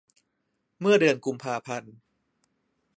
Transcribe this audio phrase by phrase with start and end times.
[0.79, 1.95] เมื่อเดือนกุมภาพันธ์